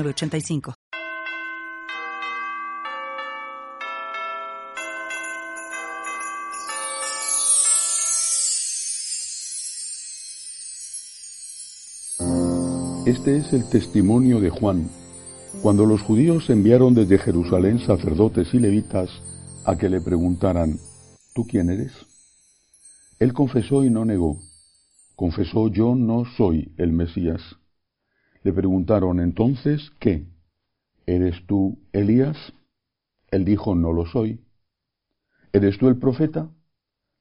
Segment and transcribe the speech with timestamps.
[0.00, 0.74] 85
[13.04, 14.88] Este es el testimonio de Juan,
[15.60, 19.10] cuando los judíos enviaron desde Jerusalén sacerdotes y levitas
[19.66, 20.78] a que le preguntaran,
[21.34, 21.92] ¿tú quién eres?
[23.18, 24.38] Él confesó y no negó.
[25.16, 27.42] Confesó, yo no soy el Mesías.
[28.42, 30.26] Le preguntaron entonces, ¿qué?
[31.06, 32.36] ¿Eres tú Elías?
[33.30, 34.40] Él dijo, no lo soy.
[35.52, 36.50] ¿Eres tú el profeta?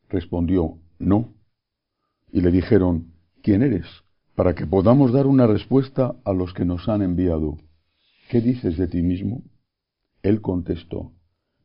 [0.09, 1.33] Respondió, no.
[2.31, 3.85] Y le dijeron, ¿quién eres?
[4.35, 7.57] Para que podamos dar una respuesta a los que nos han enviado.
[8.29, 9.43] ¿Qué dices de ti mismo?
[10.23, 11.11] Él contestó,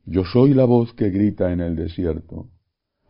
[0.05, 2.49] yo soy la voz que grita en el desierto.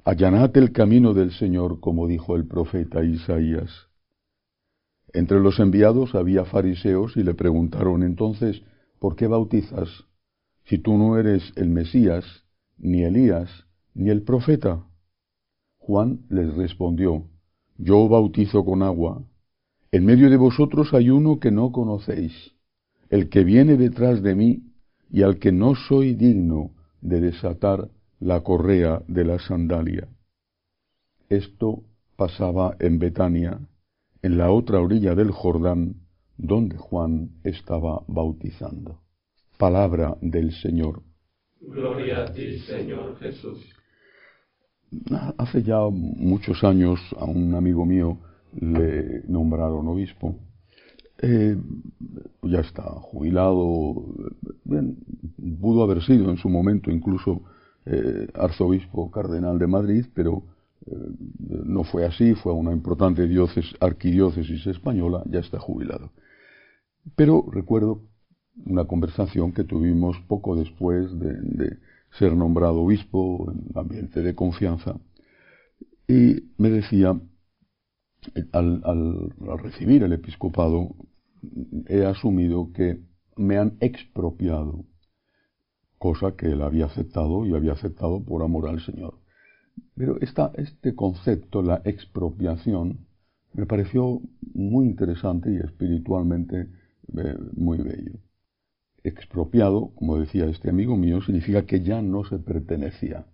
[0.03, 3.87] Allanad el camino del Señor, como dijo el profeta Isaías.
[5.13, 8.61] Entre los enviados había fariseos y le preguntaron entonces,
[8.99, 9.89] ¿por qué bautizas
[10.65, 12.25] si tú no eres el Mesías,
[12.77, 13.49] ni Elías,
[13.93, 14.85] ni el profeta?
[15.77, 17.23] Juan les respondió,
[17.77, 19.23] Yo bautizo con agua.
[19.91, 22.33] En medio de vosotros hay uno que no conocéis,
[23.09, 24.63] el que viene detrás de mí
[25.09, 30.09] y al que no soy digno de desatar la correa de la sandalia.
[31.29, 31.83] Esto
[32.15, 33.59] pasaba en Betania,
[34.27, 36.01] en la otra orilla del Jordán,
[36.37, 38.99] donde Juan estaba bautizando.
[39.57, 41.01] Palabra del Señor.
[41.61, 43.57] Gloria a ti, Señor Jesús.
[45.37, 48.19] Hace ya muchos años a un amigo mío
[48.59, 50.35] le nombraron obispo.
[51.21, 51.55] Eh,
[52.43, 54.13] ya está jubilado,
[55.61, 57.43] pudo haber sido en su momento incluso
[57.85, 60.43] eh, arzobispo cardenal de Madrid, pero
[60.85, 66.11] no fue así, fue una importante diócesis, arquidiócesis española, ya está jubilado.
[67.15, 68.01] Pero recuerdo
[68.65, 71.77] una conversación que tuvimos poco después de,
[72.17, 74.95] ser nombrado obispo en ambiente de confianza
[76.07, 77.19] y me decía,
[78.53, 80.95] al, recibir el episcopado,
[81.87, 83.01] he asumido que
[83.35, 84.85] me han expropiado,
[85.97, 89.15] cosa que él había aceptado y había aceptado por amor al Señor.
[89.95, 93.07] Pero este concepto, la expropiación,
[93.53, 94.21] me pareció
[94.53, 96.67] muy interesante y espiritualmente
[97.17, 98.19] eh, muy bello.
[99.03, 103.25] Expropiado, como decía este amigo mío, significa que ya no se pertenecía.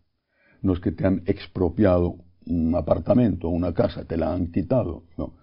[0.61, 5.33] No es que te han expropiado un apartamento, una casa, te la han quitado, no.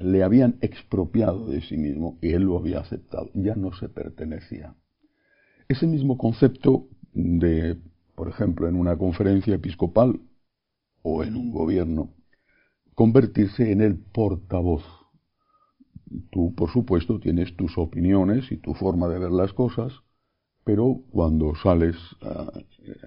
[0.00, 4.74] le habían expropiado de sí mismo y él lo había aceptado, ya no se pertenecía.
[5.68, 7.78] Ese mismo concepto de
[8.14, 10.20] por ejemplo, en una conferencia episcopal
[11.02, 12.10] o en un gobierno,
[12.94, 14.84] convertirse en el portavoz.
[16.30, 19.92] Tú, por supuesto, tienes tus opiniones y tu forma de ver las cosas,
[20.64, 22.52] pero cuando sales ah,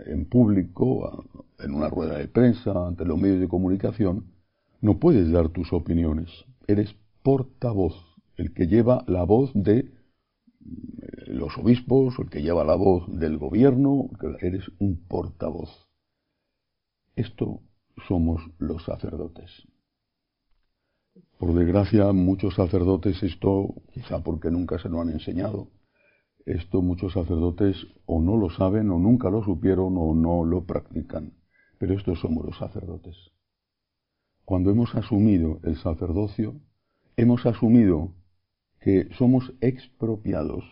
[0.08, 4.26] en público, ah, en una rueda de prensa, ante los medios de comunicación,
[4.82, 6.30] no puedes dar tus opiniones.
[6.68, 7.96] Eres portavoz,
[8.38, 9.95] el que lleva la voz de
[11.28, 14.10] los obispos, el que lleva la voz del gobierno,
[14.40, 15.70] eres un portavoz.
[17.16, 17.62] Esto
[18.08, 19.52] somos los sacerdotes.
[21.38, 25.70] Por desgracia, muchos sacerdotes, esto quizá porque nunca se lo han enseñado,
[26.46, 31.34] esto muchos sacerdotes o no lo saben o nunca lo supieron o no lo practican.
[31.80, 33.16] Pero estos somos los sacerdotes.
[34.46, 36.56] Cuando hemos asumido el sacerdocio,
[37.18, 38.14] hemos asumido
[38.86, 40.64] que somos expropiados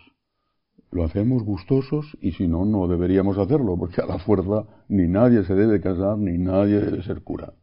[0.91, 5.43] lo hacemos gustosos y si no, no deberíamos hacerlo, porque a la fuerza ni nadie
[5.45, 7.55] se debe casar ni nadie debe ser cura.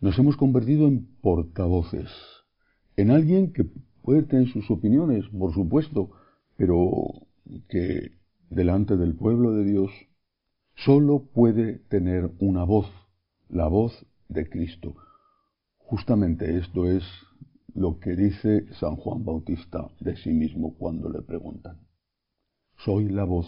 [0.00, 2.10] Nos hemos convertido en portavoces,
[2.96, 3.64] en alguien que
[4.02, 6.10] puede tener sus opiniones, por supuesto,
[6.56, 6.90] pero
[7.68, 8.10] que
[8.48, 9.92] delante del pueblo de Dios
[10.74, 12.90] solo puede tener una voz,
[13.48, 14.96] la voz de Cristo.
[15.78, 17.04] Justamente esto es
[17.74, 21.78] lo que dice San Juan Bautista de sí mismo cuando le preguntan.
[22.76, 23.46] Soy la voz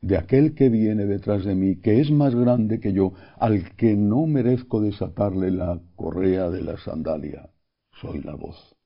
[0.00, 3.94] de aquel que viene detrás de mí, que es más grande que yo, al que
[3.96, 7.50] no merezco desatarle la correa de la sandalia.
[8.00, 8.76] Soy la voz.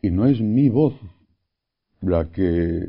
[0.00, 0.94] Y no es mi voz
[2.00, 2.88] la que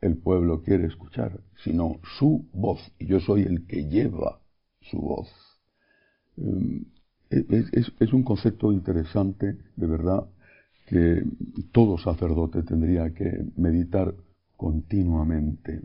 [0.00, 2.80] el pueblo quiere escuchar, sino su voz.
[2.98, 4.40] Y yo soy el que lleva
[4.80, 5.28] su voz.
[7.30, 10.26] Es, un concepto interesante, de verdad,
[10.86, 11.22] que
[11.70, 14.12] todo sacerdote tendría que meditar
[14.56, 15.80] continuamente.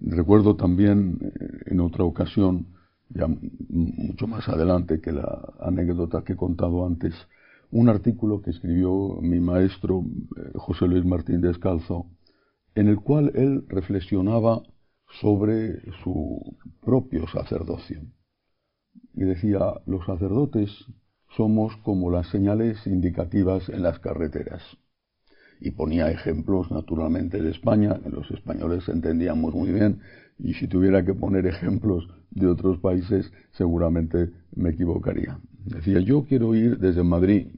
[0.00, 2.68] Recuerdo también eh, en otra ocasión,
[3.10, 3.26] ya
[3.68, 7.14] mucho más adelante que la anécdota que he contado antes,
[7.70, 10.02] un artículo que escribió mi maestro
[10.36, 12.06] eh, José Luis Martín Descalzo,
[12.74, 14.62] en el cual él reflexionaba
[15.20, 18.00] sobre su propio sacerdocio.
[19.14, 20.70] Y decía, los sacerdotes
[21.36, 24.62] somos como las señales indicativas en las carreteras.
[25.60, 30.00] Y ponía ejemplos, naturalmente, de España, que los españoles entendíamos muy bien,
[30.38, 35.40] y si tuviera que poner ejemplos de otros países, seguramente me equivocaría.
[35.64, 37.48] Decía, yo quiero ir desde Madrid,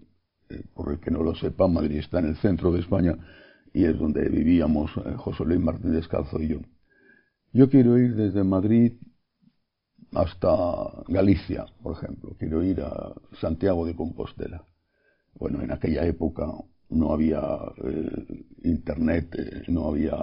[0.49, 3.19] eh, por el que no lo sepa, Madrid está en el centro de España,
[3.73, 6.61] y es donde vivíamos eh, José Luis Martín Descalzo y yo.
[7.53, 8.95] Yo quiero ir desde Madrid
[10.13, 10.49] hasta
[11.09, 12.35] Galicia, por ejemplo.
[12.39, 14.65] Quiero ir a Santiago de Compostela.
[15.35, 16.47] Bueno, en aquella época
[16.89, 17.41] no había
[17.85, 20.17] eh, internet, eh, no había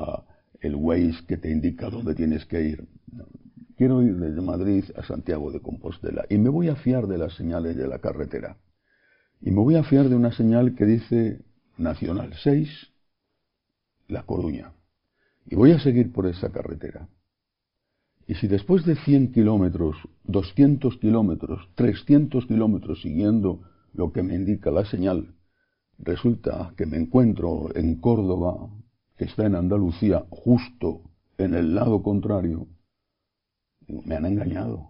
[0.60, 2.88] el Waze que te indica dónde tienes que ir.
[3.78, 7.36] Quiero ir desde Madrid a Santiago de Compostela y me voy a fiar de las
[7.36, 8.58] señales de la carretera.
[9.40, 11.42] Y me voy a fiar de una señal que dice
[11.78, 12.70] Nacional 6,
[14.08, 14.74] La Coruña.
[15.46, 17.08] Y voy a seguir por esa carretera.
[18.28, 19.96] Y si después de 100 kilómetros,
[20.26, 23.62] 200 kilómetros, 300 kilómetros siguiendo
[23.94, 25.34] lo que me indica la señal,
[25.98, 28.70] resulta que me encuentro en Córdoba,
[29.18, 31.04] que está en Andalucía, justo
[31.38, 32.68] en el lado contrario,
[33.88, 34.90] me han engañado.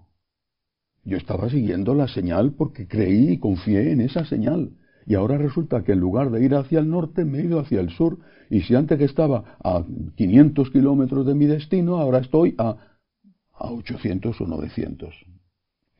[1.03, 4.71] Yo estaba siguiendo la señal porque creí y confié en esa señal.
[5.05, 7.79] Y ahora resulta que en lugar de ir hacia el norte me he ido hacia
[7.79, 8.17] el sur.
[8.49, 9.85] Y si antes que estaba a
[10.15, 12.75] 500 kilómetros de mi destino, ahora estoy a
[13.57, 15.15] a 800 o 900.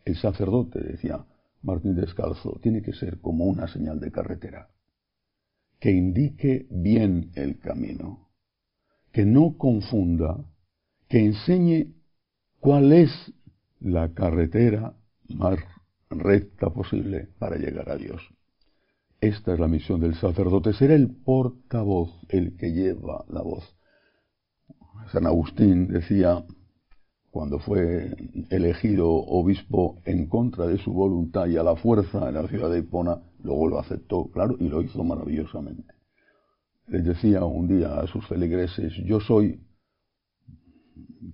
[0.06, 1.25] El sacerdote, decía
[1.62, 4.69] Martín Descalzo, tiene que ser como una señal de carretera,
[5.80, 8.30] que indique bien el camino,
[9.12, 10.45] que no confunda,
[11.09, 11.94] que enseñe
[12.59, 13.12] cuál es
[13.80, 14.94] la carretera
[15.30, 15.60] más
[16.10, 18.21] recta posible para llegar a Dios.
[19.19, 23.75] Esta es la misión del sacerdote, ser el portavoz, el que lleva la voz.
[25.12, 26.45] San Agustín decía,
[27.38, 28.16] cuando fue
[28.50, 32.80] elegido obispo en contra de su voluntad y a la fuerza en la ciudad de
[32.80, 35.94] Hipona, luego lo aceptó, claro, y lo hizo maravillosamente.
[36.88, 39.62] Les decía un día a sus feligreses, yo soy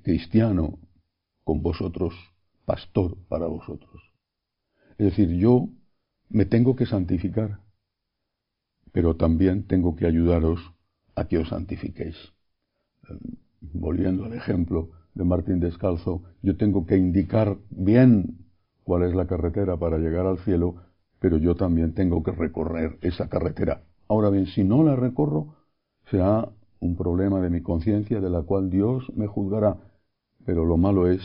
[0.01, 0.77] cristiano
[1.45, 2.13] con vosotros,
[2.65, 4.01] pastor para vosotros.
[4.97, 5.69] Es decir, yo
[6.27, 7.61] me tengo que santificar,
[8.91, 10.59] pero también tengo que ayudaros
[11.15, 12.17] a que os santifiquéis.
[13.61, 18.37] Volviendo al ejemplo, de Martín Descalzo, yo tengo que indicar bien
[18.83, 20.75] cuál es la carretera para llegar al cielo,
[21.19, 23.83] pero yo también tengo que recorrer esa carretera.
[24.07, 25.55] Ahora bien, si no la recorro,
[26.09, 26.49] será
[26.79, 29.77] un problema de mi conciencia de la cual Dios me juzgará,
[30.45, 31.21] pero lo malo es,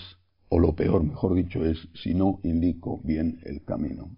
[0.48, 4.10] o lo peor, mejor dicho, es si no indico bien el camino.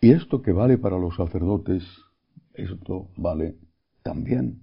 [0.00, 1.84] Y esto que vale para los sacerdotes,
[2.54, 3.56] esto vale
[4.02, 4.62] también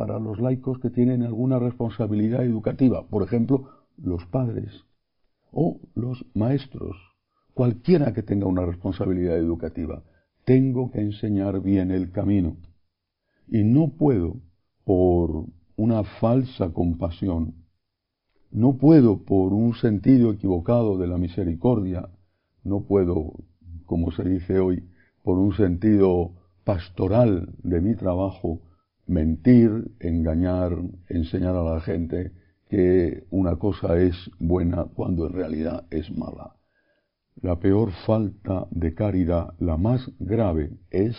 [0.00, 4.86] para los laicos que tienen alguna responsabilidad educativa, por ejemplo, los padres
[5.52, 6.96] o los maestros,
[7.52, 10.02] cualquiera que tenga una responsabilidad educativa.
[10.46, 12.56] Tengo que enseñar bien el camino.
[13.46, 14.36] Y no puedo,
[14.84, 15.44] por
[15.76, 17.66] una falsa compasión,
[18.50, 22.08] no puedo, por un sentido equivocado de la misericordia,
[22.64, 23.34] no puedo,
[23.84, 24.82] como se dice hoy,
[25.22, 26.32] por un sentido
[26.64, 28.62] pastoral de mi trabajo,
[29.10, 30.72] mentir, engañar,
[31.08, 32.30] enseñar a la gente
[32.68, 36.54] que una cosa es buena cuando en realidad es mala.
[37.42, 41.16] La peor falta de caridad, la más grave, es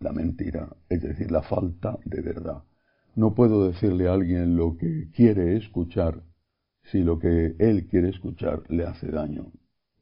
[0.00, 2.64] la mentira, es decir, la falta de verdad.
[3.14, 6.24] No puedo decirle a alguien lo que quiere escuchar
[6.90, 9.52] si lo que él quiere escuchar le hace daño.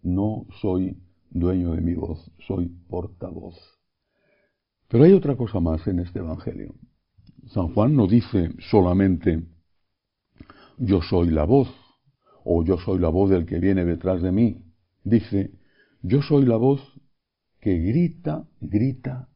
[0.03, 0.97] No soy
[1.29, 3.80] dueño de mi voz, soy portavoz.
[4.91, 6.75] Pero hay otra cosa más en este Evangelio.
[7.47, 9.47] San Juan no dice solamente
[10.79, 11.69] yo soy la voz
[12.45, 14.65] o yo soy la voz del que viene detrás de mí.
[15.05, 15.53] Dice
[16.03, 16.81] yo soy la voz
[17.61, 19.29] que grita, grita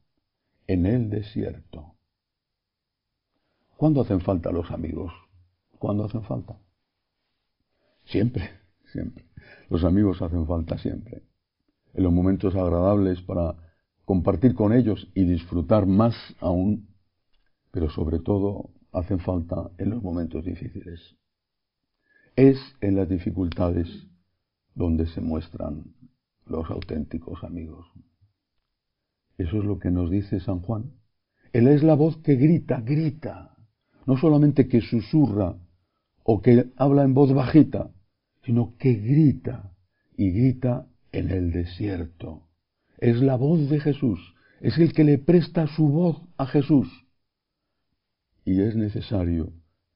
[0.66, 1.94] en el desierto.
[3.76, 5.12] ¿Cuándo hacen falta los amigos?
[5.78, 6.58] ¿Cuándo hacen falta?
[8.06, 8.50] Siempre,
[8.92, 9.25] siempre.
[9.70, 11.23] Los amigos hacen falta siempre.
[11.92, 13.63] En los momentos agradables para
[14.04, 16.94] compartir con ellos y disfrutar más aún
[17.75, 21.16] pero sobre todo hacen falta en los momentos difíciles.
[22.37, 23.88] Es en las dificultades
[24.76, 25.82] donde se muestran
[26.46, 27.84] los auténticos amigos.
[29.38, 30.92] Eso es lo que nos dice San Juan.
[31.52, 33.56] Él es la voz que grita, grita,
[34.06, 35.56] no solamente que susurra
[36.23, 37.90] o que habla en voz bajita,
[38.44, 39.73] sino que grita
[40.16, 42.46] y grita en el desierto.
[42.98, 46.88] Es la voz de Jesús, es el que le presta su voz a Jesús.
[48.44, 49.52] Y es necesario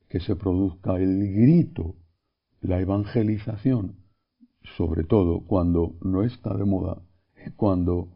[0.08, 1.96] que se produzca el grito,
[2.60, 3.96] la evangelización,
[4.76, 7.02] sobre todo cuando no está de moda,
[7.56, 8.08] cuando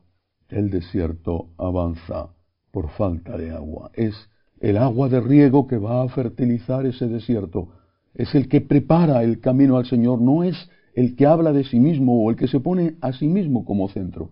[0.49, 2.35] el desierto avanza
[2.71, 3.91] por falta de agua.
[3.95, 4.15] Es
[4.61, 7.69] el agua de riego que va a fertilizar ese desierto.
[8.15, 10.57] Es el que prepara el camino al Señor, no es
[10.95, 13.89] el que habla de sí mismo o el que se pone a sí mismo como
[13.89, 14.31] centro,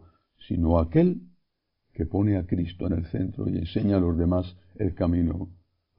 [0.50, 1.22] sino aquel
[1.92, 5.48] que pone a Cristo en el centro y enseña a los demás el camino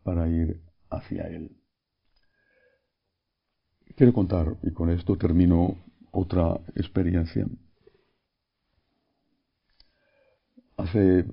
[0.03, 1.55] para ir hacia Él.
[3.95, 5.77] Quiero contar, y con esto termino,
[6.11, 7.47] otra experiencia.
[10.75, 11.25] Hace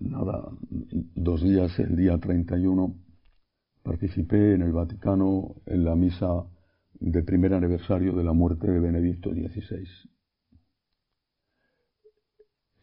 [0.00, 2.94] nada, dos días, el día 31,
[3.82, 6.46] participé en el Vaticano en la misa
[6.94, 10.13] de primer aniversario de la muerte de Benedicto XVI.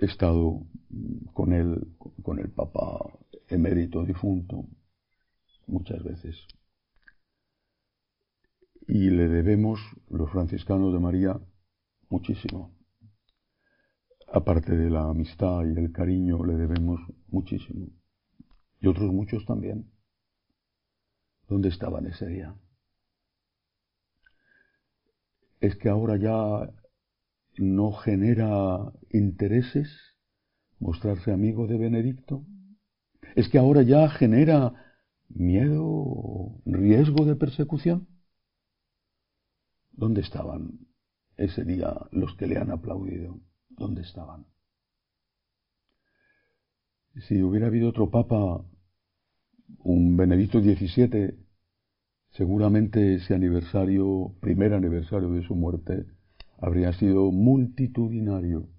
[0.01, 0.65] He estado
[1.31, 3.17] con él, con el Papa
[3.47, 4.67] emérito difunto,
[5.67, 6.35] muchas veces.
[8.87, 9.79] Y le debemos,
[10.09, 11.39] los franciscanos de María,
[12.09, 12.75] muchísimo.
[14.27, 17.87] Aparte de la amistad y el cariño, le debemos muchísimo.
[18.81, 19.89] Y otros muchos también.
[21.47, 22.53] ¿Dónde estaban ese día?
[25.61, 26.73] es que ahora ya
[27.57, 29.89] no genera intereses
[30.79, 32.45] mostrarse amigo de Benedicto.
[33.35, 34.73] Es que ahora ya genera
[35.29, 38.07] miedo, riesgo de persecución.
[39.91, 40.87] ¿Dónde estaban
[41.37, 43.39] ese día los que le han aplaudido?
[43.69, 44.45] ¿Dónde estaban?
[47.27, 48.65] Si hubiera habido otro papa,
[49.79, 51.41] un Benedicto XVII,
[52.31, 56.05] Seguramente ese aniversario, primer aniversario de su muerte,
[56.61, 58.69] habría sido multitudinario,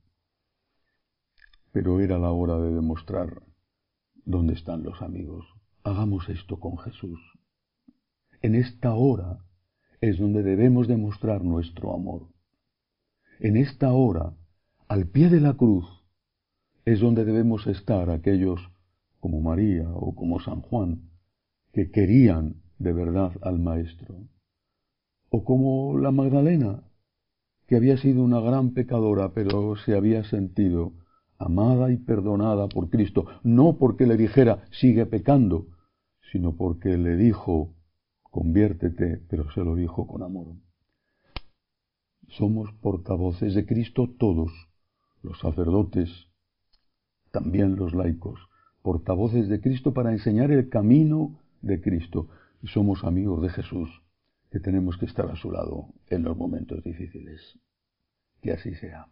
[1.72, 3.42] pero era la hora de demostrar
[4.24, 5.44] dónde están los amigos.
[5.82, 7.18] Hagamos esto con Jesús.
[8.40, 9.44] En esta hora
[10.00, 12.28] es donde debemos demostrar nuestro amor.
[13.40, 14.36] En esta hora,
[14.86, 15.86] al pie de la cruz,
[16.84, 18.60] es donde debemos estar aquellos
[19.18, 21.10] como María o como San Juan,
[21.72, 24.28] que querían de verdad al Maestro.
[25.30, 26.84] O como la Magdalena,
[27.66, 30.92] que había sido una gran pecadora, pero se había sentido
[31.38, 35.66] amada y perdonada por Cristo, no porque le dijera sigue pecando,
[36.30, 37.74] sino porque le dijo
[38.22, 40.56] conviértete, pero se lo dijo con amor.
[42.28, 44.50] Somos portavoces de Cristo todos,
[45.22, 46.08] los sacerdotes,
[47.30, 48.40] también los laicos,
[48.80, 52.28] portavoces de Cristo para enseñar el camino de Cristo
[52.62, 54.01] y somos amigos de Jesús,
[54.52, 57.58] que tenemos que estar a su lado en los momentos difíciles.
[58.42, 59.08] Que así sea.